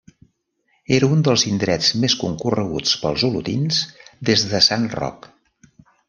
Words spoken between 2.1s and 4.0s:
concorreguts pels olotins